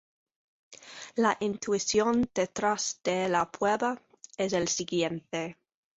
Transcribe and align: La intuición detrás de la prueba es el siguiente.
La 1.15 1.37
intuición 1.41 2.27
detrás 2.33 2.99
de 3.03 3.29
la 3.29 3.51
prueba 3.51 4.01
es 4.35 4.51
el 4.53 4.67
siguiente. 4.67 5.57